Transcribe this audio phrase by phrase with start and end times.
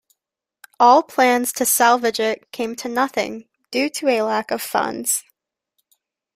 [0.79, 5.23] All plans to salvage it came to nothing, due to a lack of funds.